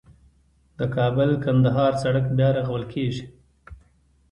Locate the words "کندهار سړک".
1.45-2.25